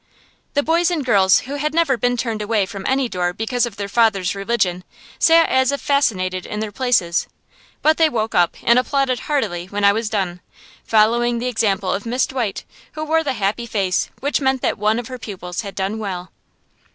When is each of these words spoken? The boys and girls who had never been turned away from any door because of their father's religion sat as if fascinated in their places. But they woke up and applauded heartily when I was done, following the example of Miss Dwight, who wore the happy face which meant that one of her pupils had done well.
The 0.55 0.63
boys 0.63 0.89
and 0.89 1.05
girls 1.05 1.41
who 1.41 1.57
had 1.57 1.75
never 1.75 1.95
been 1.95 2.17
turned 2.17 2.41
away 2.41 2.65
from 2.65 2.87
any 2.87 3.07
door 3.07 3.33
because 3.33 3.67
of 3.67 3.75
their 3.75 3.87
father's 3.87 4.33
religion 4.33 4.83
sat 5.19 5.47
as 5.47 5.71
if 5.71 5.79
fascinated 5.79 6.43
in 6.43 6.59
their 6.59 6.71
places. 6.71 7.27
But 7.83 7.97
they 7.97 8.09
woke 8.09 8.33
up 8.33 8.55
and 8.63 8.79
applauded 8.79 9.19
heartily 9.29 9.67
when 9.67 9.83
I 9.83 9.93
was 9.93 10.09
done, 10.09 10.41
following 10.83 11.37
the 11.37 11.45
example 11.49 11.93
of 11.93 12.07
Miss 12.07 12.25
Dwight, 12.25 12.63
who 12.93 13.03
wore 13.05 13.23
the 13.23 13.33
happy 13.33 13.67
face 13.67 14.09
which 14.21 14.41
meant 14.41 14.63
that 14.63 14.79
one 14.79 14.97
of 14.97 15.07
her 15.07 15.19
pupils 15.19 15.61
had 15.61 15.75
done 15.75 15.99
well. 15.99 16.31